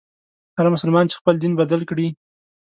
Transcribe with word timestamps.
هر 0.57 0.65
مسلمان 0.75 1.05
چي 1.09 1.15
خپل 1.21 1.35
دین 1.41 1.53
بدل 1.61 1.81
کړي. 1.89 2.07